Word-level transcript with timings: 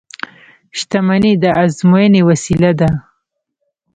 •شتمني 0.77 1.33
د 1.43 1.45
ازموینې 1.61 2.21
وسیله 2.29 2.71
ده. 2.79 2.89